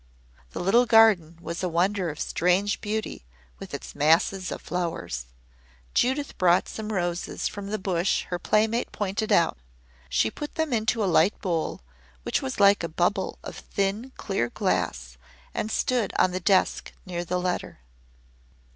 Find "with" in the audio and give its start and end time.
3.59-3.71